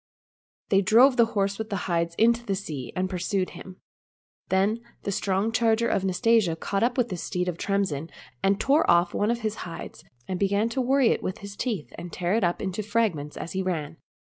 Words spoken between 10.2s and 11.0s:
and began to